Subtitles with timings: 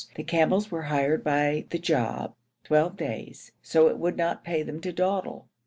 [0.15, 4.81] The camels were hired by the job, twelve days, so it would not pay them
[4.81, 5.47] to dawdle.